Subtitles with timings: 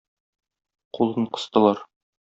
[0.99, 1.77] Кулын кыстылар.